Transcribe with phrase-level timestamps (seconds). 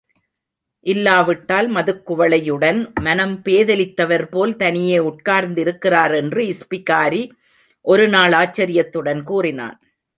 [0.85, 7.31] இல்லாவிட்டால் மதுக் குவளையுடன் மனம் பேதலித்தவர்போல் தனியே உட்கார்ந்திருக்கிறார் என்று இஸ்பிகாரி
[7.85, 9.79] ஒருநாள் ஆச்சரியத்துடன் கூறினான்.